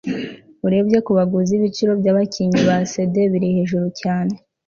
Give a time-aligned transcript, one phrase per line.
[0.65, 4.33] urebye kubaguzi, ibiciro byabakinnyi ba cd biri hejuru cyane